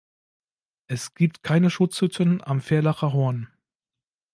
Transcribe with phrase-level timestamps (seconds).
[0.87, 3.49] Es gibt keine Schutzhütten am Ferlacher Horn.